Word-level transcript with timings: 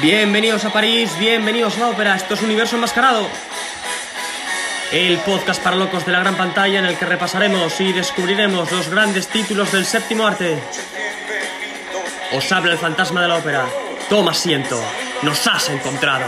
Bienvenidos 0.00 0.64
a 0.64 0.72
París, 0.72 1.10
bienvenidos 1.18 1.76
a 1.76 1.80
la 1.80 1.88
ópera, 1.88 2.14
esto 2.14 2.34
es 2.34 2.42
Universo 2.42 2.76
Enmascarado. 2.76 3.26
El 4.92 5.18
podcast 5.18 5.60
para 5.60 5.74
locos 5.74 6.06
de 6.06 6.12
la 6.12 6.20
gran 6.20 6.36
pantalla 6.36 6.78
en 6.78 6.86
el 6.86 6.96
que 6.96 7.04
repasaremos 7.04 7.80
y 7.80 7.92
descubriremos 7.92 8.70
los 8.70 8.88
grandes 8.90 9.26
títulos 9.26 9.72
del 9.72 9.84
séptimo 9.84 10.24
arte. 10.24 10.56
Os 12.32 12.52
habla 12.52 12.72
el 12.72 12.78
fantasma 12.78 13.22
de 13.22 13.28
la 13.28 13.38
ópera. 13.38 13.66
Toma 14.08 14.30
asiento, 14.30 14.80
nos 15.22 15.44
has 15.48 15.68
encontrado. 15.68 16.26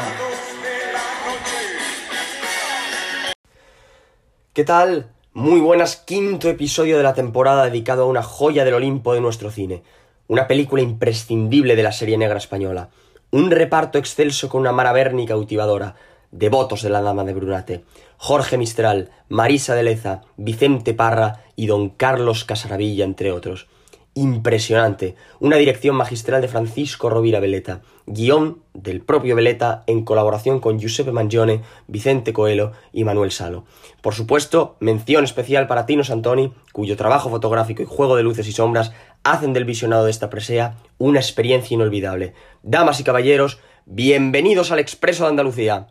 ¿Qué 4.52 4.64
tal? 4.64 5.12
Muy 5.32 5.60
buenas, 5.60 5.94
quinto 5.94 6.48
episodio 6.48 6.96
de 6.96 7.04
la 7.04 7.14
temporada 7.14 7.66
dedicado 7.66 8.02
a 8.02 8.06
una 8.06 8.24
joya 8.24 8.64
del 8.64 8.74
Olimpo 8.74 9.14
de 9.14 9.20
nuestro 9.20 9.52
cine, 9.52 9.84
una 10.26 10.48
película 10.48 10.82
imprescindible 10.82 11.76
de 11.76 11.84
la 11.84 11.92
serie 11.92 12.18
negra 12.18 12.38
española, 12.38 12.90
un 13.30 13.50
reparto 13.50 13.98
excelso 13.98 14.48
con 14.48 14.60
una 14.60 14.72
Mara 14.72 14.92
Berni 14.92 15.26
cautivadora, 15.26 15.94
devotos 16.32 16.82
de 16.82 16.90
la 16.90 17.00
Dama 17.00 17.24
de 17.24 17.34
Brunate, 17.34 17.84
Jorge 18.16 18.58
Mistral, 18.58 19.10
Marisa 19.28 19.74
de 19.74 19.82
Leza, 19.82 20.22
Vicente 20.36 20.94
Parra 20.94 21.44
y 21.56 21.66
don 21.66 21.90
Carlos 21.90 22.44
Casaravilla, 22.44 23.04
entre 23.04 23.32
otros. 23.32 23.68
Impresionante, 24.14 25.14
una 25.38 25.56
dirección 25.56 25.94
magistral 25.94 26.42
de 26.42 26.48
Francisco 26.48 27.08
Rovira 27.08 27.38
Veleta, 27.38 27.82
guion 28.06 28.60
del 28.74 29.02
propio 29.02 29.36
Veleta 29.36 29.84
en 29.86 30.04
colaboración 30.04 30.58
con 30.58 30.80
Giuseppe 30.80 31.12
Mangione, 31.12 31.62
Vicente 31.86 32.32
Coelho 32.32 32.72
y 32.92 33.04
Manuel 33.04 33.30
Salo. 33.30 33.64
Por 34.02 34.14
supuesto, 34.14 34.76
mención 34.80 35.22
especial 35.22 35.68
para 35.68 35.86
Tino 35.86 36.02
Santoni, 36.02 36.52
cuyo 36.72 36.96
trabajo 36.96 37.30
fotográfico 37.30 37.82
y 37.82 37.86
juego 37.86 38.16
de 38.16 38.24
luces 38.24 38.48
y 38.48 38.52
sombras 38.52 38.92
hacen 39.22 39.52
del 39.52 39.64
visionado 39.64 40.04
de 40.04 40.10
esta 40.10 40.30
presea 40.30 40.76
una 40.98 41.20
experiencia 41.20 41.74
inolvidable. 41.74 42.34
Damas 42.62 43.00
y 43.00 43.04
caballeros, 43.04 43.60
bienvenidos 43.86 44.70
al 44.70 44.78
Expreso 44.78 45.24
de 45.24 45.30
Andalucía. 45.30 45.88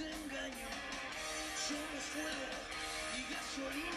Y 0.00 0.02
gasolina. 3.32 3.90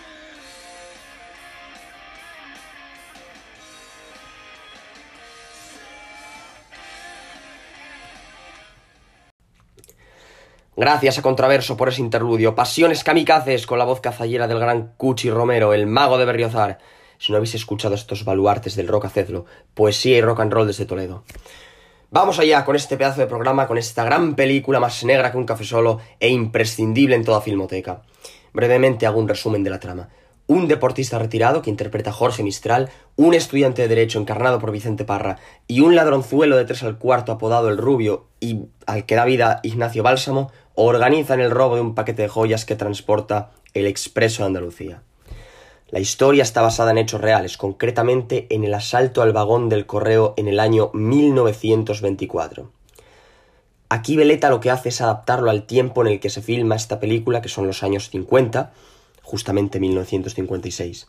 Gracias 10.76 11.18
a 11.18 11.22
Contraverso 11.24 11.76
por 11.76 11.90
ese 11.90 12.02
interludio. 12.02 12.54
Pasiones 12.54 13.04
kamikazes 13.04 13.66
con 13.66 13.80
la 13.80 13.86
voz 13.86 14.00
cazallera 14.00 14.48
del 14.48 14.60
gran 14.60 14.94
Cuchi 14.98 15.32
Romero, 15.32 15.74
el 15.74 15.88
mago 15.88 16.20
de 16.20 16.26
Berriozar. 16.26 16.78
Si 17.18 17.32
no 17.32 17.38
habéis 17.38 17.56
escuchado 17.56 17.96
estos 17.96 18.24
baluartes 18.24 18.76
del 18.76 18.88
rock, 18.88 19.06
hacedlo. 19.06 19.46
Poesía 19.74 20.18
y 20.18 20.22
rock 20.22 20.42
and 20.42 20.54
roll 20.54 20.68
desde 20.68 20.86
Toledo. 20.86 21.24
Vamos 22.10 22.40
allá 22.40 22.64
con 22.64 22.78
este 22.78 22.96
pedazo 22.96 23.20
de 23.20 23.28
programa, 23.28 23.68
con 23.68 23.78
esta 23.78 24.06
gran 24.06 24.36
película 24.36 24.80
más 24.80 25.04
negra 25.04 25.30
que 25.30 25.38
un 25.38 25.46
café 25.46 25.66
solo 25.66 26.00
e 26.22 26.30
imprescindible 26.30 27.18
en 27.18 27.26
toda 27.26 27.42
filmoteca. 27.42 28.02
Brevemente 28.54 29.06
hago 29.06 29.20
un 29.20 29.28
resumen 29.28 29.62
de 29.62 29.70
la 29.70 29.82
trama. 29.82 30.08
Un 30.48 30.70
deportista 30.70 31.20
retirado 31.20 31.62
que 31.62 31.70
interpreta 31.70 32.14
Jorge 32.14 32.44
Mistral, 32.44 32.90
un 33.18 33.34
estudiante 33.34 33.82
de 33.82 33.90
Derecho 33.90 34.22
encarnado 34.22 34.58
por 34.58 34.72
Vicente 34.72 35.04
Parra 35.04 35.38
y 35.68 35.82
un 35.82 35.96
ladronzuelo 35.96 36.56
de 36.56 36.64
tres 36.64 36.82
al 36.84 36.98
cuarto 36.98 37.34
apodado 37.34 37.68
El 37.68 37.78
Rubio 37.78 38.28
y 38.40 38.68
al 38.86 39.06
que 39.06 39.16
da 39.16 39.26
vida 39.26 39.60
Ignacio 39.64 40.02
Bálsamo 40.02 40.50
organizan 40.76 41.42
el 41.42 41.52
robo 41.52 41.76
de 41.76 41.82
un 41.82 41.94
paquete 41.94 42.22
de 42.22 42.30
joyas 42.30 42.64
que 42.64 42.78
transporta 42.78 43.52
el 43.74 43.86
Expreso 43.86 44.44
de 44.44 44.48
Andalucía. 44.48 45.02
La 45.90 46.00
historia 46.02 46.44
está 46.44 46.62
basada 46.62 46.92
en 46.92 46.98
hechos 46.98 47.22
reales, 47.22 47.56
concretamente 47.56 48.46
en 48.50 48.66
el 48.66 48.74
asalto 48.74 49.22
al 49.22 49.32
vagón 49.32 49.70
del 49.70 49.86
correo 49.86 50.34
en 50.36 50.50
el 50.50 50.60
año 50.60 50.92
1924. 50.94 52.70
Aquí 53.88 54.18
Veleta 54.18 54.50
lo 54.50 54.60
que 54.60 54.70
hace 54.70 54.90
es 54.90 55.00
adaptarlo 55.00 55.50
al 55.50 55.64
tiempo 55.64 56.02
en 56.02 56.12
el 56.12 56.20
que 56.20 56.30
se 56.30 56.42
filma 56.42 56.76
esta 56.76 57.00
película, 57.00 57.42
que 57.42 57.48
son 57.48 57.68
los 57.68 57.84
años 57.84 58.10
50, 58.10 58.74
justamente 59.24 59.80
1956. 59.80 61.08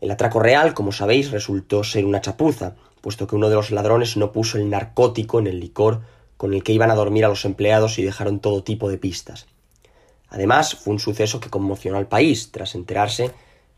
El 0.00 0.10
atraco 0.10 0.40
real, 0.40 0.74
como 0.74 0.90
sabéis, 0.90 1.30
resultó 1.30 1.84
ser 1.84 2.06
una 2.06 2.20
chapuza, 2.20 2.74
puesto 3.00 3.28
que 3.28 3.36
uno 3.36 3.48
de 3.48 3.54
los 3.54 3.70
ladrones 3.70 4.16
no 4.16 4.32
puso 4.32 4.58
el 4.58 4.68
narcótico 4.68 5.38
en 5.38 5.46
el 5.46 5.60
licor 5.60 6.00
con 6.36 6.52
el 6.52 6.64
que 6.64 6.72
iban 6.72 6.90
a 6.90 6.96
dormir 6.96 7.24
a 7.24 7.28
los 7.28 7.44
empleados 7.44 8.00
y 8.00 8.02
dejaron 8.02 8.40
todo 8.40 8.64
tipo 8.64 8.90
de 8.90 8.98
pistas. 8.98 9.46
Además, 10.30 10.74
fue 10.74 10.94
un 10.94 11.00
suceso 11.00 11.40
que 11.40 11.50
conmocionó 11.50 11.98
al 11.98 12.06
país, 12.06 12.50
tras 12.52 12.74
enterarse 12.74 13.32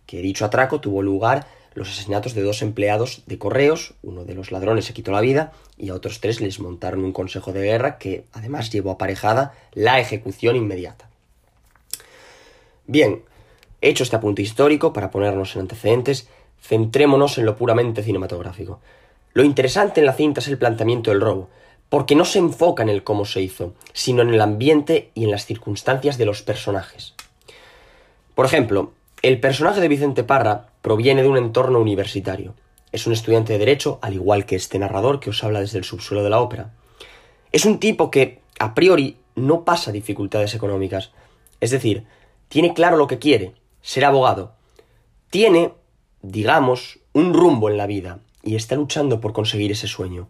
que 0.06 0.22
dicho 0.22 0.44
atraco 0.44 0.80
tuvo 0.80 1.02
lugar 1.02 1.46
los 1.74 1.88
asesinatos 1.88 2.34
de 2.34 2.42
dos 2.42 2.60
empleados 2.60 3.22
de 3.26 3.38
correos, 3.38 3.94
uno 4.02 4.24
de 4.24 4.34
los 4.34 4.52
ladrones 4.52 4.84
se 4.84 4.92
quitó 4.92 5.10
la 5.10 5.22
vida 5.22 5.52
y 5.78 5.88
a 5.88 5.94
otros 5.94 6.20
tres 6.20 6.40
les 6.40 6.60
montaron 6.60 7.04
un 7.04 7.12
consejo 7.12 7.52
de 7.52 7.62
guerra 7.62 7.96
que 7.98 8.24
además 8.32 8.70
llevó 8.70 8.90
aparejada 8.90 9.54
la 9.72 9.98
ejecución 9.98 10.56
inmediata. 10.56 11.08
Bien, 12.86 13.22
hecho 13.80 14.02
este 14.02 14.16
apunte 14.16 14.42
histórico, 14.42 14.92
para 14.92 15.10
ponernos 15.10 15.54
en 15.54 15.62
antecedentes, 15.62 16.28
centrémonos 16.60 17.38
en 17.38 17.46
lo 17.46 17.56
puramente 17.56 18.02
cinematográfico. 18.02 18.80
Lo 19.32 19.44
interesante 19.44 20.00
en 20.00 20.06
la 20.06 20.12
cinta 20.12 20.40
es 20.40 20.48
el 20.48 20.58
planteamiento 20.58 21.10
del 21.10 21.22
robo, 21.22 21.48
porque 21.92 22.14
no 22.14 22.24
se 22.24 22.38
enfoca 22.38 22.82
en 22.82 22.88
el 22.88 23.04
cómo 23.04 23.26
se 23.26 23.42
hizo, 23.42 23.74
sino 23.92 24.22
en 24.22 24.32
el 24.32 24.40
ambiente 24.40 25.10
y 25.12 25.24
en 25.24 25.30
las 25.30 25.44
circunstancias 25.44 26.16
de 26.16 26.24
los 26.24 26.40
personajes. 26.40 27.12
Por 28.34 28.46
ejemplo, 28.46 28.92
el 29.20 29.38
personaje 29.40 29.78
de 29.82 29.88
Vicente 29.88 30.24
Parra 30.24 30.68
proviene 30.80 31.20
de 31.20 31.28
un 31.28 31.36
entorno 31.36 31.78
universitario. 31.80 32.54
Es 32.92 33.06
un 33.06 33.12
estudiante 33.12 33.52
de 33.52 33.58
Derecho, 33.58 33.98
al 34.00 34.14
igual 34.14 34.46
que 34.46 34.56
este 34.56 34.78
narrador 34.78 35.20
que 35.20 35.28
os 35.28 35.44
habla 35.44 35.60
desde 35.60 35.76
el 35.76 35.84
subsuelo 35.84 36.24
de 36.24 36.30
la 36.30 36.40
ópera. 36.40 36.72
Es 37.52 37.66
un 37.66 37.78
tipo 37.78 38.10
que, 38.10 38.40
a 38.58 38.72
priori, 38.72 39.18
no 39.34 39.64
pasa 39.64 39.92
dificultades 39.92 40.54
económicas. 40.54 41.10
Es 41.60 41.72
decir, 41.72 42.06
tiene 42.48 42.72
claro 42.72 42.96
lo 42.96 43.06
que 43.06 43.18
quiere, 43.18 43.52
ser 43.82 44.06
abogado. 44.06 44.54
Tiene, 45.28 45.74
digamos, 46.22 47.00
un 47.12 47.34
rumbo 47.34 47.68
en 47.68 47.76
la 47.76 47.86
vida 47.86 48.20
y 48.42 48.56
está 48.56 48.76
luchando 48.76 49.20
por 49.20 49.34
conseguir 49.34 49.72
ese 49.72 49.88
sueño. 49.88 50.28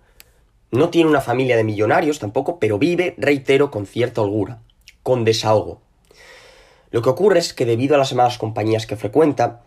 No 0.72 0.88
tiene 0.88 1.10
una 1.10 1.20
familia 1.20 1.58
de 1.58 1.64
millonarios 1.64 2.18
tampoco, 2.18 2.58
pero 2.58 2.78
vive, 2.78 3.14
reitero, 3.18 3.70
con 3.70 3.84
cierta 3.84 4.22
holgura, 4.22 4.62
con 5.02 5.22
desahogo. 5.22 5.82
Lo 6.90 7.02
que 7.02 7.10
ocurre 7.10 7.40
es 7.40 7.52
que 7.52 7.66
debido 7.66 7.94
a 7.94 7.98
las 7.98 8.14
malas 8.14 8.38
compañías 8.38 8.86
que 8.86 8.96
frecuenta, 8.96 9.60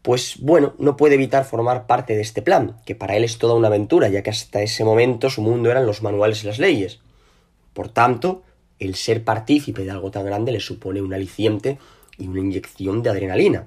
pues 0.00 0.36
bueno, 0.40 0.72
no 0.78 0.96
puede 0.96 1.16
evitar 1.16 1.44
formar 1.44 1.86
parte 1.86 2.16
de 2.16 2.22
este 2.22 2.40
plan, 2.40 2.80
que 2.86 2.94
para 2.94 3.16
él 3.16 3.24
es 3.24 3.36
toda 3.36 3.52
una 3.52 3.68
aventura, 3.68 4.08
ya 4.08 4.22
que 4.22 4.30
hasta 4.30 4.62
ese 4.62 4.82
momento 4.82 5.28
su 5.28 5.42
mundo 5.42 5.70
eran 5.70 5.84
los 5.84 6.02
manuales 6.02 6.42
y 6.42 6.46
las 6.46 6.58
leyes. 6.58 7.00
Por 7.74 7.90
tanto, 7.90 8.42
el 8.78 8.94
ser 8.94 9.24
partícipe 9.24 9.84
de 9.84 9.90
algo 9.90 10.10
tan 10.10 10.24
grande 10.24 10.52
le 10.52 10.60
supone 10.60 11.02
un 11.02 11.12
aliciente 11.12 11.78
y 12.16 12.28
una 12.28 12.40
inyección 12.40 13.02
de 13.02 13.10
adrenalina. 13.10 13.66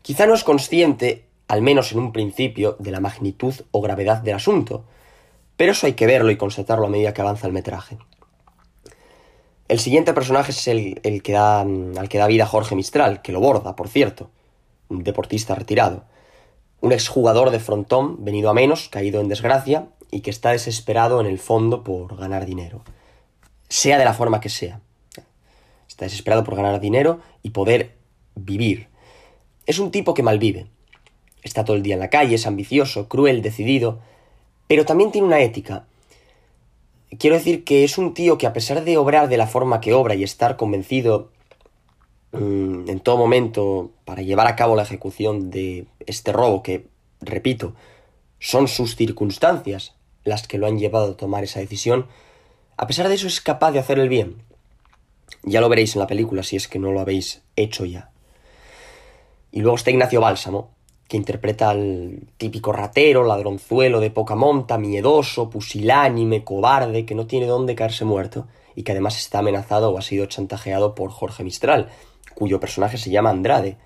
Quizá 0.00 0.26
no 0.26 0.32
es 0.32 0.42
consciente, 0.42 1.26
al 1.48 1.60
menos 1.60 1.92
en 1.92 1.98
un 1.98 2.12
principio, 2.12 2.76
de 2.78 2.92
la 2.92 3.00
magnitud 3.00 3.54
o 3.72 3.82
gravedad 3.82 4.22
del 4.22 4.36
asunto, 4.36 4.86
pero 5.62 5.70
eso 5.70 5.86
hay 5.86 5.92
que 5.92 6.08
verlo 6.08 6.32
y 6.32 6.36
constatarlo 6.36 6.86
a 6.86 6.90
medida 6.90 7.14
que 7.14 7.20
avanza 7.20 7.46
el 7.46 7.52
metraje. 7.52 7.96
El 9.68 9.78
siguiente 9.78 10.12
personaje 10.12 10.50
es 10.50 10.66
el, 10.66 11.22
que 11.22 11.32
da, 11.34 11.60
al 11.60 12.08
que 12.08 12.18
da 12.18 12.26
vida 12.26 12.46
Jorge 12.46 12.74
Mistral, 12.74 13.22
que 13.22 13.30
lo 13.30 13.38
borda, 13.38 13.76
por 13.76 13.86
cierto, 13.86 14.28
un 14.88 15.04
deportista 15.04 15.54
retirado, 15.54 16.02
un 16.80 16.90
exjugador 16.90 17.52
de 17.52 17.60
frontón 17.60 18.24
venido 18.24 18.50
a 18.50 18.54
menos, 18.54 18.88
caído 18.88 19.20
en 19.20 19.28
desgracia 19.28 19.86
y 20.10 20.22
que 20.22 20.30
está 20.30 20.50
desesperado 20.50 21.20
en 21.20 21.28
el 21.28 21.38
fondo 21.38 21.84
por 21.84 22.16
ganar 22.16 22.44
dinero, 22.44 22.82
sea 23.68 23.98
de 23.98 24.04
la 24.04 24.14
forma 24.14 24.40
que 24.40 24.48
sea. 24.48 24.80
Está 25.86 26.06
desesperado 26.06 26.42
por 26.42 26.56
ganar 26.56 26.80
dinero 26.80 27.20
y 27.44 27.50
poder 27.50 27.98
vivir. 28.34 28.88
Es 29.66 29.78
un 29.78 29.92
tipo 29.92 30.12
que 30.12 30.24
malvive. 30.24 30.66
Está 31.44 31.64
todo 31.64 31.76
el 31.76 31.84
día 31.84 31.94
en 31.94 32.00
la 32.00 32.10
calle, 32.10 32.34
es 32.34 32.48
ambicioso, 32.48 33.08
cruel, 33.08 33.42
decidido, 33.42 34.00
pero 34.66 34.84
también 34.84 35.12
tiene 35.12 35.26
una 35.26 35.40
ética. 35.40 35.86
Quiero 37.18 37.36
decir 37.36 37.64
que 37.64 37.84
es 37.84 37.98
un 37.98 38.14
tío 38.14 38.38
que 38.38 38.46
a 38.46 38.52
pesar 38.52 38.84
de 38.84 38.96
obrar 38.96 39.28
de 39.28 39.36
la 39.36 39.46
forma 39.46 39.80
que 39.80 39.92
obra 39.92 40.14
y 40.14 40.24
estar 40.24 40.56
convencido 40.56 41.30
mmm, 42.32 42.88
en 42.88 43.00
todo 43.00 43.18
momento 43.18 43.90
para 44.04 44.22
llevar 44.22 44.46
a 44.46 44.56
cabo 44.56 44.76
la 44.76 44.82
ejecución 44.82 45.50
de 45.50 45.86
este 46.06 46.32
robo 46.32 46.62
que, 46.62 46.86
repito, 47.20 47.74
son 48.38 48.66
sus 48.66 48.96
circunstancias 48.96 49.94
las 50.24 50.46
que 50.46 50.58
lo 50.58 50.66
han 50.66 50.78
llevado 50.78 51.12
a 51.12 51.16
tomar 51.16 51.44
esa 51.44 51.60
decisión, 51.60 52.06
a 52.76 52.86
pesar 52.86 53.08
de 53.08 53.14
eso 53.14 53.26
es 53.26 53.40
capaz 53.40 53.72
de 53.72 53.78
hacer 53.78 53.98
el 53.98 54.08
bien. 54.08 54.42
Ya 55.42 55.60
lo 55.60 55.68
veréis 55.68 55.94
en 55.94 56.00
la 56.00 56.06
película 56.06 56.42
si 56.42 56.56
es 56.56 56.68
que 56.68 56.78
no 56.78 56.92
lo 56.92 57.00
habéis 57.00 57.42
hecho 57.56 57.84
ya. 57.84 58.10
Y 59.50 59.60
luego 59.60 59.76
está 59.76 59.90
Ignacio 59.90 60.20
Bálsamo, 60.20 60.70
que 61.12 61.18
interpreta 61.18 61.68
al 61.68 62.20
típico 62.38 62.72
ratero, 62.72 63.22
ladronzuelo 63.22 64.00
de 64.00 64.10
poca 64.10 64.34
monta, 64.34 64.78
miedoso, 64.78 65.50
pusilánime, 65.50 66.42
cobarde, 66.42 67.04
que 67.04 67.14
no 67.14 67.26
tiene 67.26 67.44
dónde 67.44 67.74
caerse 67.74 68.06
muerto 68.06 68.46
y 68.74 68.82
que 68.82 68.92
además 68.92 69.18
está 69.18 69.40
amenazado 69.40 69.90
o 69.90 69.98
ha 69.98 70.00
sido 70.00 70.24
chantajeado 70.24 70.94
por 70.94 71.10
Jorge 71.10 71.44
Mistral, 71.44 71.90
cuyo 72.34 72.60
personaje 72.60 72.96
se 72.96 73.10
llama 73.10 73.28
Andrade. 73.28 73.76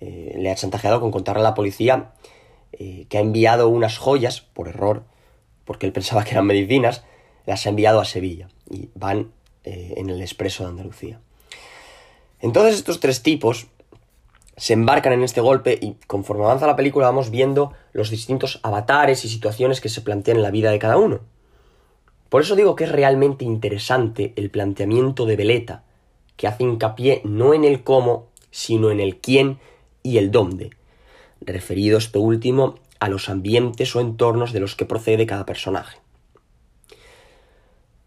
Eh, 0.00 0.34
le 0.38 0.50
ha 0.50 0.54
chantajeado 0.54 0.98
con 0.98 1.10
contarle 1.10 1.42
a 1.42 1.50
la 1.50 1.52
policía 1.52 2.12
eh, 2.72 3.04
que 3.10 3.18
ha 3.18 3.20
enviado 3.20 3.68
unas 3.68 3.98
joyas, 3.98 4.40
por 4.40 4.68
error, 4.68 5.04
porque 5.66 5.84
él 5.84 5.92
pensaba 5.92 6.24
que 6.24 6.30
eran 6.30 6.46
medicinas, 6.46 7.04
las 7.44 7.66
ha 7.66 7.68
enviado 7.68 8.00
a 8.00 8.06
Sevilla 8.06 8.48
y 8.70 8.88
van 8.94 9.30
eh, 9.64 9.92
en 9.98 10.08
el 10.08 10.22
expreso 10.22 10.64
de 10.64 10.70
Andalucía. 10.70 11.20
Entonces 12.40 12.76
estos 12.76 12.98
tres 12.98 13.22
tipos 13.22 13.66
se 14.56 14.72
embarcan 14.72 15.12
en 15.12 15.22
este 15.22 15.40
golpe 15.40 15.78
y 15.80 15.96
conforme 16.06 16.44
avanza 16.44 16.66
la 16.66 16.76
película 16.76 17.06
vamos 17.06 17.30
viendo 17.30 17.72
los 17.92 18.10
distintos 18.10 18.60
avatares 18.62 19.24
y 19.24 19.28
situaciones 19.28 19.80
que 19.80 19.88
se 19.88 20.00
plantean 20.00 20.38
en 20.38 20.42
la 20.42 20.50
vida 20.50 20.70
de 20.70 20.78
cada 20.78 20.96
uno. 20.96 21.20
Por 22.30 22.42
eso 22.42 22.56
digo 22.56 22.74
que 22.74 22.84
es 22.84 22.92
realmente 22.92 23.44
interesante 23.44 24.32
el 24.36 24.50
planteamiento 24.50 25.26
de 25.26 25.36
Veleta, 25.36 25.84
que 26.36 26.46
hace 26.48 26.64
hincapié 26.64 27.20
no 27.24 27.54
en 27.54 27.64
el 27.64 27.84
cómo, 27.84 28.28
sino 28.50 28.90
en 28.90 29.00
el 29.00 29.18
quién 29.18 29.58
y 30.02 30.18
el 30.18 30.30
dónde, 30.30 30.70
referido 31.40 31.98
esto 31.98 32.20
último 32.20 32.76
a 32.98 33.08
los 33.08 33.28
ambientes 33.28 33.94
o 33.94 34.00
entornos 34.00 34.52
de 34.52 34.60
los 34.60 34.74
que 34.74 34.86
procede 34.86 35.26
cada 35.26 35.44
personaje. 35.44 35.98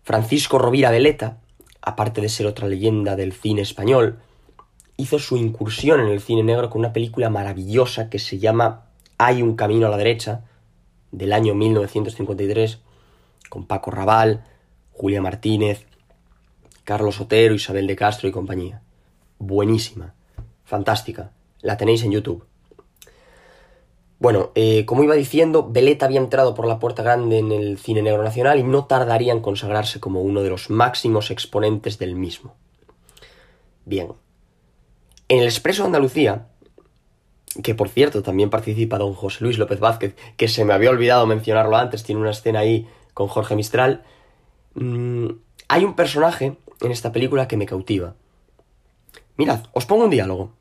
Francisco 0.03 0.57
Rovira 0.57 0.89
Veleta, 0.89 1.37
aparte 1.81 2.21
de 2.21 2.29
ser 2.29 2.47
otra 2.47 2.67
leyenda 2.67 3.15
del 3.15 3.31
cine 3.31 3.61
español, 3.61 4.19
hizo 4.99 5.17
su 5.17 5.37
incursión 5.37 6.01
en 6.01 6.07
el 6.07 6.19
cine 6.19 6.43
negro 6.43 6.69
con 6.69 6.79
una 6.79 6.91
película 6.91 7.29
maravillosa 7.29 8.09
que 8.09 8.19
se 8.19 8.37
llama 8.37 8.85
Hay 9.17 9.41
un 9.41 9.55
camino 9.55 9.87
a 9.87 9.89
la 9.89 9.97
derecha, 9.97 10.43
del 11.11 11.31
año 11.31 11.55
1953, 11.55 12.79
con 13.49 13.65
Paco 13.65 13.91
Raval, 13.91 14.43
Julia 14.91 15.21
Martínez, 15.21 15.85
Carlos 16.83 17.21
Otero, 17.21 17.55
Isabel 17.55 17.87
de 17.87 17.95
Castro 17.95 18.27
y 18.27 18.33
compañía. 18.33 18.81
Buenísima, 19.37 20.13
fantástica, 20.65 21.31
la 21.61 21.77
tenéis 21.77 22.03
en 22.03 22.11
YouTube. 22.11 22.45
Bueno, 24.19 24.51
eh, 24.55 24.83
como 24.85 25.05
iba 25.05 25.15
diciendo, 25.15 25.69
Beleta 25.71 26.07
había 26.07 26.19
entrado 26.19 26.53
por 26.53 26.67
la 26.67 26.77
puerta 26.77 27.03
grande 27.03 27.39
en 27.39 27.53
el 27.53 27.77
cine 27.77 28.01
negro 28.01 28.21
nacional 28.21 28.59
y 28.59 28.63
no 28.63 28.83
tardaría 28.83 29.31
en 29.31 29.39
consagrarse 29.39 30.01
como 30.01 30.21
uno 30.21 30.43
de 30.43 30.49
los 30.49 30.69
máximos 30.69 31.31
exponentes 31.31 31.99
del 31.99 32.15
mismo. 32.15 32.55
Bien, 33.85 34.09
en 35.29 35.39
el 35.39 35.45
Expreso 35.45 35.83
de 35.83 35.87
Andalucía, 35.87 36.47
que 37.63 37.75
por 37.75 37.89
cierto 37.89 38.21
también 38.21 38.49
participa 38.49 38.97
don 38.97 39.13
José 39.13 39.43
Luis 39.43 39.57
López 39.57 39.79
Vázquez, 39.79 40.15
que 40.37 40.47
se 40.47 40.65
me 40.65 40.73
había 40.73 40.89
olvidado 40.89 41.25
mencionarlo 41.25 41.77
antes, 41.77 42.03
tiene 42.03 42.21
una 42.21 42.31
escena 42.31 42.59
ahí 42.59 42.87
con 43.13 43.27
Jorge 43.27 43.55
Mistral, 43.55 44.03
mmm, 44.73 45.27
hay 45.67 45.85
un 45.85 45.95
personaje 45.95 46.57
en 46.81 46.91
esta 46.91 47.11
película 47.11 47.47
que 47.47 47.57
me 47.57 47.65
cautiva. 47.65 48.15
Mirad, 49.37 49.65
os 49.73 49.85
pongo 49.85 50.03
un 50.03 50.09
diálogo. 50.09 50.51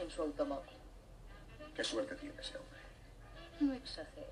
En 0.00 0.10
su 0.10 0.22
automóvil. 0.22 0.70
Qué 1.74 1.82
suerte 1.82 2.14
tiene 2.14 2.34
ese 2.40 2.56
hombre. 2.56 2.78
No 3.60 3.74
exagere. 3.74 4.26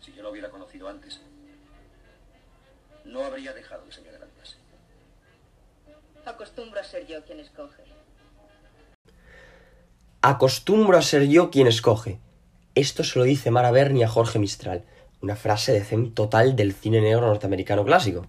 Si 0.00 0.12
yo 0.12 0.22
lo 0.22 0.30
hubiera 0.30 0.50
conocido 0.50 0.88
antes, 0.88 1.20
no 3.04 3.24
habría 3.24 3.52
dejado 3.52 3.84
que 3.84 3.92
se 3.92 4.00
me 4.00 4.08
adelantase. 4.08 4.56
Acostumbro 6.24 6.80
a 6.80 6.84
ser 6.84 7.06
yo 7.06 7.24
quien 7.24 7.40
escoge. 7.40 7.82
Acostumbro 10.22 10.98
a 10.98 11.02
ser 11.02 11.28
yo 11.28 11.50
quien 11.50 11.66
escoge. 11.66 12.18
Esto 12.74 13.04
se 13.04 13.18
lo 13.18 13.24
dice 13.24 13.50
Mara 13.50 13.70
Berni 13.70 14.02
a 14.02 14.08
Jorge 14.08 14.38
Mistral, 14.38 14.84
una 15.22 15.36
frase 15.36 15.72
de 15.72 15.84
zen 15.84 16.14
total 16.14 16.56
del 16.56 16.72
cine 16.74 17.00
negro 17.00 17.26
norteamericano 17.26 17.84
clásico. 17.84 18.26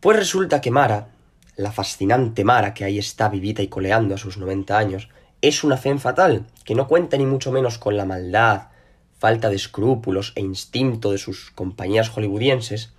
Pues 0.00 0.16
resulta 0.16 0.60
que 0.60 0.70
Mara, 0.70 1.08
la 1.56 1.72
fascinante 1.72 2.44
Mara 2.44 2.74
que 2.74 2.84
ahí 2.84 2.98
está 2.98 3.28
vivita 3.28 3.62
y 3.62 3.68
coleando 3.68 4.14
a 4.14 4.18
sus 4.18 4.36
90 4.36 4.76
años, 4.76 5.08
es 5.48 5.64
una 5.64 5.76
zen 5.76 6.00
fatal, 6.00 6.46
que 6.64 6.74
no 6.74 6.88
cuenta 6.88 7.16
ni 7.16 7.26
mucho 7.26 7.52
menos 7.52 7.78
con 7.78 7.96
la 7.96 8.04
maldad, 8.04 8.68
falta 9.18 9.50
de 9.50 9.56
escrúpulos 9.56 10.32
e 10.36 10.40
instinto 10.40 11.12
de 11.12 11.18
sus 11.18 11.50
compañías 11.50 12.08
hollywoodienses, 12.08 12.92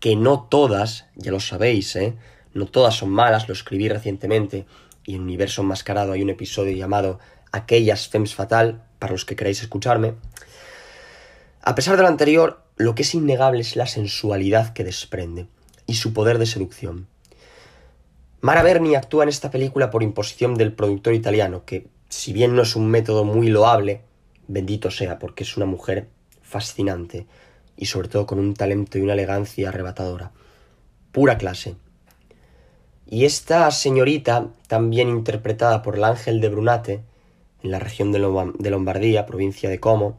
que 0.00 0.16
no 0.16 0.42
todas, 0.42 1.06
ya 1.14 1.30
lo 1.30 1.40
sabéis, 1.40 1.94
¿eh? 1.96 2.14
No 2.54 2.66
todas 2.66 2.94
son 2.94 3.10
malas, 3.10 3.48
lo 3.48 3.54
escribí 3.54 3.88
recientemente, 3.88 4.66
y 5.04 5.14
en 5.14 5.22
Universo 5.22 5.62
Enmascarado 5.62 6.12
hay 6.12 6.22
un 6.22 6.30
episodio 6.30 6.76
llamado 6.76 7.18
Aquellas 7.52 8.08
Fems 8.08 8.34
Fatal, 8.34 8.82
para 8.98 9.12
los 9.12 9.24
que 9.24 9.36
queráis 9.36 9.60
escucharme. 9.62 10.14
A 11.62 11.74
pesar 11.74 11.96
de 11.96 12.02
lo 12.02 12.08
anterior, 12.08 12.62
lo 12.76 12.94
que 12.94 13.02
es 13.02 13.14
innegable 13.14 13.60
es 13.60 13.76
la 13.76 13.86
sensualidad 13.86 14.72
que 14.72 14.84
desprende, 14.84 15.46
y 15.86 15.94
su 15.94 16.12
poder 16.12 16.38
de 16.38 16.46
seducción. 16.46 17.06
Mara 18.42 18.64
Berni 18.64 18.96
actúa 18.96 19.22
en 19.22 19.28
esta 19.28 19.52
película 19.52 19.92
por 19.92 20.02
imposición 20.02 20.56
del 20.56 20.72
productor 20.72 21.14
italiano, 21.14 21.62
que, 21.64 21.86
si 22.08 22.32
bien 22.32 22.56
no 22.56 22.62
es 22.62 22.74
un 22.74 22.88
método 22.88 23.22
muy 23.22 23.46
loable, 23.46 24.00
bendito 24.48 24.90
sea, 24.90 25.20
porque 25.20 25.44
es 25.44 25.56
una 25.56 25.64
mujer 25.64 26.08
fascinante, 26.42 27.28
y 27.76 27.86
sobre 27.86 28.08
todo 28.08 28.26
con 28.26 28.40
un 28.40 28.54
talento 28.54 28.98
y 28.98 29.02
una 29.02 29.12
elegancia 29.12 29.68
arrebatadora. 29.68 30.32
Pura 31.12 31.38
clase. 31.38 31.76
Y 33.06 33.26
esta 33.26 33.70
señorita, 33.70 34.48
también 34.66 35.08
interpretada 35.08 35.82
por 35.82 35.94
el 35.94 36.02
Ángel 36.02 36.40
de 36.40 36.48
Brunate, 36.48 37.04
en 37.62 37.70
la 37.70 37.78
región 37.78 38.10
de, 38.10 38.18
Lom 38.18 38.54
de 38.54 38.70
Lombardía, 38.70 39.24
provincia 39.24 39.70
de 39.70 39.78
Como, 39.78 40.18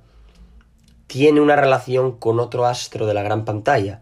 tiene 1.07 1.41
una 1.41 1.57
relación 1.57 2.13
con 2.13 2.39
otro 2.39 2.67
astro 2.67 3.05
de 3.05 3.15
la 3.15 3.21
gran 3.21 3.43
pantalla, 3.43 4.01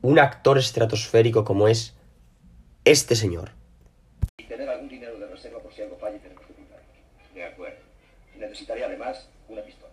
un 0.00 0.20
actor 0.20 0.58
estratosférico 0.58 1.44
como 1.44 1.66
es 1.66 1.97
este 2.90 3.14
señor. 3.14 3.50
Y 4.38 4.44
tener 4.44 4.66
algún 4.66 4.88
dinero 4.88 5.18
de 5.18 5.26
reserva 5.26 5.60
por 5.60 5.72
si 5.74 5.82
algo 5.82 5.98
falla 5.98 6.16
y 6.16 6.20
tenemos 6.20 6.46
que 6.46 6.52
ocultarnos. 6.54 6.88
De 7.34 7.44
acuerdo. 7.44 7.80
Necesitaré 8.36 8.82
además 8.82 9.28
una 9.48 9.62
pistola. 9.62 9.92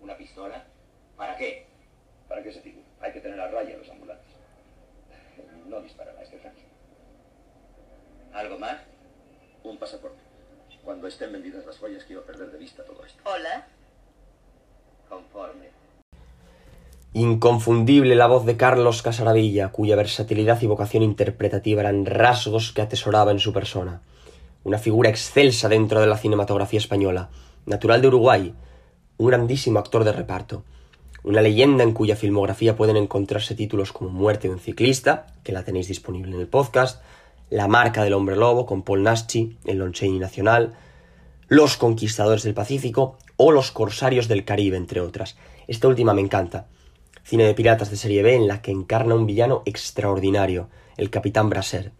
¿Una 0.00 0.16
pistola? 0.18 0.66
¿Para 1.16 1.36
qué? 1.38 1.66
¿Para 2.28 2.42
qué 2.42 2.52
se 2.52 2.60
figura? 2.60 2.86
Hay 3.00 3.12
que 3.12 3.20
tener 3.20 3.40
a 3.40 3.48
raya 3.48 3.74
los 3.76 3.88
ambulantes. 3.88 4.26
No 5.66 5.80
disparará 5.80 6.20
este 6.22 6.38
Frankie. 6.38 6.66
¿Algo 8.34 8.58
más? 8.58 8.82
Un 9.64 9.78
pasaporte. 9.78 10.20
Cuando 10.84 11.06
estén 11.06 11.32
vendidas 11.32 11.64
las 11.64 11.78
joyas 11.78 12.04
quiero 12.04 12.24
perder 12.26 12.50
de 12.50 12.58
vista 12.58 12.84
todo 12.84 13.04
esto. 13.04 13.22
Hola. 13.24 13.66
Conforme. 15.08 15.79
Inconfundible 17.12 18.14
la 18.14 18.28
voz 18.28 18.46
de 18.46 18.56
Carlos 18.56 19.02
Casaravilla, 19.02 19.72
cuya 19.72 19.96
versatilidad 19.96 20.62
y 20.62 20.66
vocación 20.66 21.02
interpretativa 21.02 21.80
eran 21.80 22.06
rasgos 22.06 22.70
que 22.70 22.82
atesoraba 22.82 23.32
en 23.32 23.40
su 23.40 23.52
persona. 23.52 24.00
Una 24.62 24.78
figura 24.78 25.10
excelsa 25.10 25.68
dentro 25.68 26.00
de 26.00 26.06
la 26.06 26.16
cinematografía 26.16 26.78
española, 26.78 27.30
natural 27.66 28.00
de 28.00 28.06
Uruguay, 28.06 28.54
un 29.16 29.26
grandísimo 29.26 29.80
actor 29.80 30.04
de 30.04 30.12
reparto, 30.12 30.62
una 31.24 31.42
leyenda 31.42 31.82
en 31.82 31.94
cuya 31.94 32.14
filmografía 32.14 32.76
pueden 32.76 32.96
encontrarse 32.96 33.56
títulos 33.56 33.92
como 33.92 34.10
Muerte 34.10 34.46
de 34.46 34.54
un 34.54 34.60
ciclista, 34.60 35.26
que 35.42 35.50
la 35.50 35.64
tenéis 35.64 35.88
disponible 35.88 36.32
en 36.32 36.40
el 36.40 36.46
podcast, 36.46 37.02
La 37.48 37.66
marca 37.66 38.04
del 38.04 38.14
hombre 38.14 38.36
lobo 38.36 38.66
con 38.66 38.82
Paul 38.82 39.02
Naschi 39.02 39.58
en 39.64 39.80
Lon 39.80 39.92
Chaney 39.92 40.20
Nacional, 40.20 40.74
Los 41.48 41.76
conquistadores 41.76 42.44
del 42.44 42.54
Pacífico 42.54 43.18
o 43.36 43.50
Los 43.50 43.72
corsarios 43.72 44.28
del 44.28 44.44
Caribe, 44.44 44.76
entre 44.76 45.00
otras. 45.00 45.36
Esta 45.66 45.88
última 45.88 46.14
me 46.14 46.20
encanta. 46.20 46.68
Cine 47.24 47.44
de 47.44 47.54
piratas 47.54 47.90
de 47.90 47.96
serie 47.96 48.22
B 48.22 48.34
en 48.34 48.48
la 48.48 48.62
que 48.62 48.70
encarna 48.70 49.14
un 49.14 49.26
villano 49.26 49.62
extraordinario, 49.66 50.68
el 50.96 51.10
Capitán 51.10 51.48
Braser. 51.48 51.92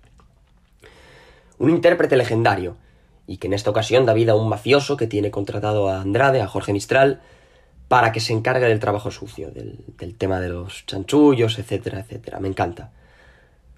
Un 1.58 1.70
intérprete 1.70 2.16
legendario, 2.16 2.76
y 3.30 3.36
que 3.36 3.46
en 3.46 3.52
esta 3.52 3.70
ocasión 3.70 4.06
da 4.06 4.12
vida 4.12 4.32
a 4.32 4.34
un 4.34 4.48
mafioso 4.48 4.96
que 4.96 5.06
tiene 5.06 5.30
contratado 5.30 5.88
a 5.88 6.00
Andrade, 6.00 6.42
a 6.42 6.48
Jorge 6.48 6.72
Mistral, 6.72 7.20
para 7.86 8.10
que 8.10 8.18
se 8.18 8.32
encargue 8.32 8.66
del 8.66 8.80
trabajo 8.80 9.12
sucio, 9.12 9.52
del, 9.52 10.16
tema 10.18 10.40
de 10.40 10.48
los 10.48 10.84
chanchullos, 10.86 11.56
etcétera, 11.60 12.00
etcétera. 12.00 12.40
Me 12.40 12.48
encanta. 12.48 12.90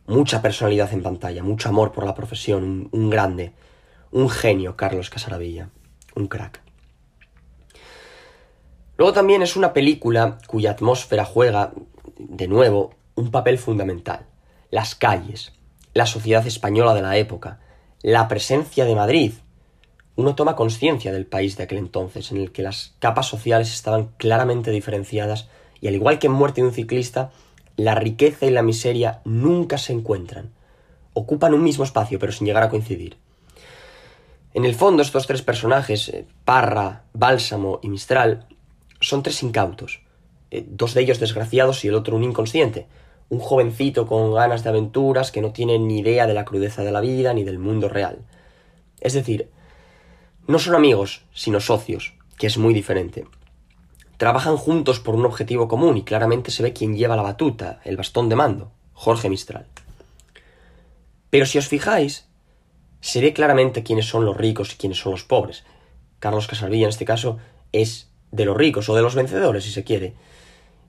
Mucha 0.07 0.41
personalidad 0.41 0.91
en 0.95 1.03
pantalla, 1.03 1.43
mucho 1.43 1.69
amor 1.69 1.93
por 1.93 2.07
la 2.07 2.15
profesión, 2.15 2.89
un 2.93 3.11
grande, 3.11 3.53
un 4.11 4.31
genio, 4.31 4.75
Carlos 4.75 5.11
Casaravilla, 5.11 5.69
un 6.15 6.29
crack. 6.29 6.62
Luego 9.03 9.15
también 9.15 9.43
es 9.43 9.57
una 9.57 9.73
película 9.73 10.39
cuya 10.47 10.71
atmósfera 10.71 11.25
juega, 11.25 11.73
de 12.19 12.47
nuevo, 12.47 12.95
un 13.17 13.33
papel 13.33 13.59
fundamental. 13.59 14.27
Las 14.71 14.95
calles, 14.95 15.53
la 15.93 16.07
sociedad 16.07 16.47
española 16.47 16.95
de 16.95 17.03
la 17.03 17.17
época, 17.17 17.59
la 18.03 18.29
presencia 18.29 18.85
de 18.85 18.95
Madrid. 18.95 19.33
Uno 20.15 20.37
toma 20.37 20.55
conciencia 20.55 21.11
del 21.11 21.27
país 21.27 21.57
de 21.57 21.65
aquel 21.65 21.79
entonces, 21.79 22.31
en 22.31 22.37
el 22.37 22.53
que 22.53 22.63
las 22.63 22.95
capas 23.01 23.27
sociales 23.27 23.75
estaban 23.75 24.13
claramente 24.19 24.71
diferenciadas 24.71 25.49
y 25.81 25.89
al 25.89 25.97
igual 25.97 26.21
que 26.21 26.29
en 26.29 26.35
Muerte 26.35 26.61
de 26.61 26.69
un 26.69 26.73
ciclista, 26.73 27.33
la 27.77 27.97
riqueza 27.97 28.47
y 28.47 28.51
la 28.51 28.63
miseria 28.63 29.21
nunca 29.25 29.79
se 29.79 29.93
encuentran. 29.93 30.53
Ocupan 31.13 31.55
un 31.55 31.65
mismo 31.65 31.83
espacio, 31.83 32.21
pero 32.21 32.31
sin 32.31 32.47
llegar 32.47 32.63
a 32.63 32.71
coincidir. 32.71 33.17
En 34.55 34.65
el 34.65 34.77
fondo, 34.77 35.03
estos 35.03 35.27
tres 35.27 35.43
personajes, 35.43 36.09
eh, 36.09 36.25
Parra, 36.45 37.03
Bálsamo 37.15 37.81
y 37.83 37.89
Mistral, 37.89 38.47
son 39.03 39.23
tres 39.23 39.43
incautos, 39.43 40.01
eh, 40.51 40.65
dos 40.67 40.95
de 40.95 41.03
ellos 41.03 41.21
desgraciados 41.21 41.85
y 41.85 41.89
el 41.89 41.95
otro 41.95 42.17
un 42.17 42.25
inconsciente, 42.25 42.87
un 43.29 43.41
jovencito 43.41 44.07
con 44.07 44.35
ganas 44.35 44.63
de 44.63 44.71
aventuras 44.71 45.33
que 45.33 45.41
no 45.41 45.53
tiene 45.53 45.79
ni 45.79 46.01
idea 46.01 46.27
de 46.27 46.35
la 46.35 46.45
crudeza 46.45 46.83
de 46.83 46.93
la 46.93 47.01
vida 47.01 47.35
ni 47.35 47.45
del 47.45 47.59
mundo 47.59 47.89
real. 47.89 48.19
Es 49.01 49.15
decir, 49.15 49.51
no 50.47 50.59
son 50.59 50.75
amigos, 50.75 51.25
sino 51.33 51.61
socios, 51.61 52.15
que 52.39 52.47
es 52.47 52.59
muy 52.59 52.75
diferente. 52.75 53.25
Trabajan 54.19 54.57
juntos 54.57 55.01
por 55.01 55.15
un 55.15 55.25
objetivo 55.25 55.67
común 55.67 55.97
y 55.97 56.05
claramente 56.05 56.51
se 56.51 56.63
ve 56.63 56.73
quién 56.73 56.97
lleva 56.97 57.17
la 57.17 57.23
batuta, 57.23 57.81
el 57.85 57.97
bastón 57.97 58.29
de 58.29 58.37
mando, 58.37 58.71
Jorge 58.93 59.29
Mistral. 59.29 59.67
Pero 61.31 61.47
si 61.47 61.59
os 61.59 61.67
fijáis, 61.67 62.29
se 63.01 63.21
ve 63.21 63.33
claramente 63.33 63.83
quiénes 63.83 64.07
son 64.07 64.25
los 64.25 64.37
ricos 64.37 64.75
y 64.75 64.77
quiénes 64.77 64.99
son 64.99 65.13
los 65.13 65.25
pobres. 65.25 65.65
Carlos 66.19 66.47
Casalvilla 66.47 66.85
en 66.85 66.91
este 66.91 67.05
caso 67.05 67.39
es 67.73 68.12
de 68.33 68.45
los 68.47 68.57
ricos 68.57 68.89
o 68.89 68.97
de 68.97 69.03
los 69.03 69.15
vencedores, 69.15 69.63
si 69.63 69.71
se 69.71 69.85
quiere, 69.85 70.15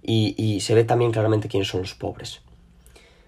y, 0.02 0.60
se 0.62 0.74
ve 0.74 0.84
también 0.84 1.12
claramente 1.12 1.48
quiénes 1.48 1.68
son 1.68 1.82
los 1.82 1.94
pobres. 1.94 2.42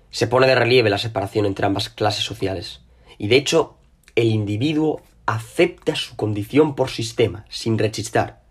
Se 0.10 0.28
pone 0.28 0.48
de 0.48 0.56
relieve 0.56 0.90
la 0.90 0.98
separación 0.98 1.46
entre 1.46 1.66
ambas 1.66 1.90
clases 1.90 2.24
sociales, 2.24 2.82
y 3.18 3.28
de 3.28 3.36
hecho 3.36 3.76
el 4.16 4.28
individuo 4.28 5.02
acepta 5.26 5.96
su 5.96 6.16
condición 6.16 6.76
por 6.76 6.90
sistema, 6.90 7.46
sin 7.50 7.78
rechistar. 7.78 8.42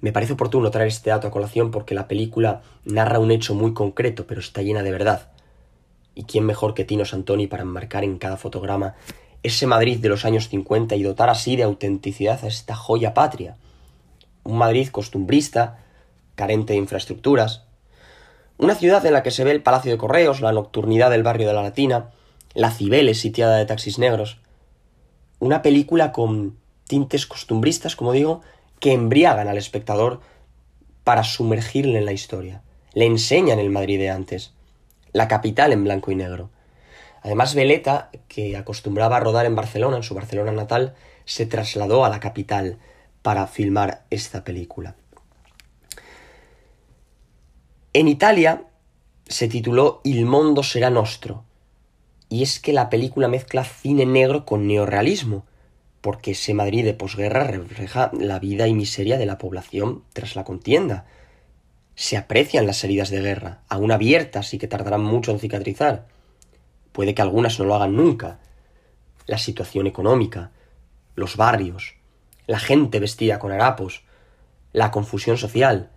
Me 0.00 0.12
parece 0.12 0.34
oportuno 0.34 0.70
traer 0.70 0.88
este 0.88 1.10
dato 1.10 1.26
a 1.26 1.30
colación 1.30 1.70
porque 1.70 1.94
la 1.94 2.06
película 2.06 2.62
narra 2.84 3.18
un 3.18 3.30
hecho 3.30 3.54
muy 3.54 3.74
concreto, 3.74 4.26
pero 4.26 4.40
está 4.40 4.62
llena 4.62 4.82
de 4.82 4.92
verdad. 4.92 5.32
¿Y 6.14 6.24
quién 6.24 6.44
mejor 6.44 6.74
que 6.74 6.84
Tino 6.84 7.04
Santoni 7.04 7.46
para 7.46 7.62
enmarcar 7.62 8.04
en 8.04 8.18
cada 8.18 8.36
fotograma 8.36 8.94
ese 9.42 9.66
Madrid 9.66 9.98
de 9.98 10.08
los 10.08 10.24
años 10.24 10.48
50 10.48 10.94
y 10.96 11.02
dotar 11.02 11.30
así 11.30 11.56
de 11.56 11.62
autenticidad 11.62 12.44
a 12.44 12.48
esta 12.48 12.76
joya 12.76 13.14
patria? 13.14 13.56
Un 14.48 14.56
Madrid 14.56 14.88
costumbrista, 14.88 15.76
carente 16.34 16.72
de 16.72 16.78
infraestructuras. 16.78 17.64
Una 18.56 18.74
ciudad 18.74 19.04
en 19.04 19.12
la 19.12 19.22
que 19.22 19.30
se 19.30 19.44
ve 19.44 19.50
el 19.50 19.62
Palacio 19.62 19.92
de 19.92 19.98
Correos, 19.98 20.40
la 20.40 20.52
nocturnidad 20.52 21.10
del 21.10 21.22
barrio 21.22 21.48
de 21.48 21.52
la 21.52 21.62
Latina, 21.62 22.12
la 22.54 22.70
Cibeles 22.70 23.20
sitiada 23.20 23.58
de 23.58 23.66
taxis 23.66 23.98
negros. 23.98 24.38
Una 25.38 25.60
película 25.60 26.12
con 26.12 26.56
tintes 26.86 27.26
costumbristas, 27.26 27.94
como 27.94 28.12
digo, 28.12 28.40
que 28.80 28.94
embriagan 28.94 29.48
al 29.48 29.58
espectador 29.58 30.22
para 31.04 31.24
sumergirle 31.24 31.98
en 31.98 32.06
la 32.06 32.12
historia. 32.12 32.62
Le 32.94 33.04
enseñan 33.04 33.58
el 33.58 33.68
Madrid 33.68 33.98
de 33.98 34.08
antes, 34.08 34.54
la 35.12 35.28
capital 35.28 35.74
en 35.74 35.84
blanco 35.84 36.10
y 36.10 36.14
negro. 36.14 36.48
Además, 37.20 37.54
Veleta, 37.54 38.08
que 38.28 38.56
acostumbraba 38.56 39.18
a 39.18 39.20
rodar 39.20 39.44
en 39.44 39.56
Barcelona, 39.56 39.98
en 39.98 40.04
su 40.04 40.14
Barcelona 40.14 40.52
natal, 40.52 40.94
se 41.26 41.44
trasladó 41.44 42.06
a 42.06 42.08
la 42.08 42.18
capital 42.18 42.78
para 43.22 43.46
filmar 43.46 44.04
esta 44.10 44.44
película. 44.44 44.96
En 47.92 48.08
Italia 48.08 48.64
se 49.26 49.48
tituló 49.48 50.00
Il 50.04 50.24
mondo 50.26 50.62
será 50.62 50.90
nostro, 50.90 51.44
y 52.28 52.42
es 52.42 52.60
que 52.60 52.72
la 52.72 52.90
película 52.90 53.28
mezcla 53.28 53.64
cine 53.64 54.06
negro 54.06 54.44
con 54.44 54.66
neorrealismo, 54.66 55.44
porque 56.00 56.32
ese 56.32 56.54
Madrid 56.54 56.84
de 56.84 56.94
posguerra 56.94 57.44
refleja 57.44 58.10
la 58.18 58.38
vida 58.38 58.68
y 58.68 58.74
miseria 58.74 59.18
de 59.18 59.26
la 59.26 59.38
población 59.38 60.04
tras 60.12 60.36
la 60.36 60.44
contienda. 60.44 61.06
Se 61.96 62.16
aprecian 62.16 62.66
las 62.66 62.84
heridas 62.84 63.10
de 63.10 63.20
guerra, 63.20 63.62
aún 63.68 63.90
abiertas 63.90 64.54
y 64.54 64.58
que 64.58 64.68
tardarán 64.68 65.02
mucho 65.02 65.32
en 65.32 65.40
cicatrizar. 65.40 66.06
Puede 66.92 67.14
que 67.14 67.22
algunas 67.22 67.58
no 67.58 67.64
lo 67.64 67.74
hagan 67.74 67.96
nunca. 67.96 68.38
La 69.26 69.38
situación 69.38 69.86
económica, 69.86 70.52
los 71.16 71.36
barrios, 71.36 71.97
la 72.48 72.58
gente 72.58 72.98
vestida 72.98 73.38
con 73.38 73.52
harapos, 73.52 74.02
la 74.72 74.90
confusión 74.90 75.36
social. 75.36 75.90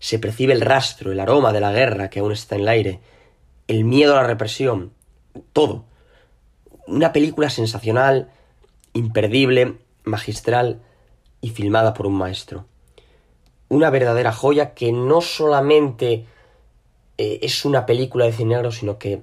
Se 0.00 0.18
percibe 0.18 0.54
el 0.54 0.62
rastro, 0.62 1.12
el 1.12 1.20
aroma 1.20 1.52
de 1.52 1.60
la 1.60 1.72
guerra 1.72 2.08
que 2.10 2.20
aún 2.20 2.32
está 2.32 2.56
en 2.56 2.62
el 2.62 2.68
aire, 2.68 3.00
el 3.68 3.84
miedo 3.84 4.14
a 4.14 4.22
la 4.22 4.26
represión, 4.26 4.92
todo. 5.52 5.84
Una 6.86 7.12
película 7.12 7.50
sensacional, 7.50 8.30
imperdible, 8.94 9.76
magistral 10.04 10.80
y 11.42 11.50
filmada 11.50 11.92
por 11.92 12.06
un 12.06 12.14
maestro. 12.14 12.64
Una 13.68 13.90
verdadera 13.90 14.32
joya 14.32 14.72
que 14.72 14.90
no 14.90 15.20
solamente 15.20 16.24
eh, 17.18 17.40
es 17.42 17.66
una 17.66 17.84
película 17.84 18.24
de 18.24 18.32
cine 18.32 18.54
negro, 18.54 18.72
sino 18.72 18.98
que 18.98 19.20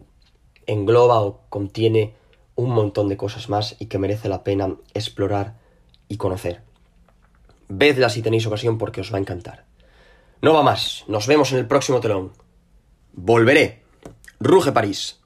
engloba 0.67 1.21
o 1.21 1.41
contiene 1.49 2.13
un 2.53 2.69
montón 2.69 3.09
de 3.09 3.17
cosas 3.17 3.49
más 3.49 3.75
y 3.79 3.87
que 3.87 3.97
merece 3.97 4.29
la 4.29 4.43
pena 4.43 4.75
explorar 4.93 5.60
y 6.11 6.17
conocer. 6.17 6.61
Vedla 7.69 8.09
si 8.09 8.21
tenéis 8.21 8.45
ocasión 8.45 8.77
porque 8.77 8.99
os 8.99 9.13
va 9.13 9.17
a 9.17 9.21
encantar. 9.21 9.63
No 10.41 10.53
va 10.53 10.61
más, 10.61 11.05
nos 11.07 11.25
vemos 11.25 11.53
en 11.53 11.59
el 11.59 11.67
próximo 11.67 12.01
telón. 12.01 12.33
Volveré. 13.13 13.83
Ruge 14.41 14.73
París. 14.73 15.20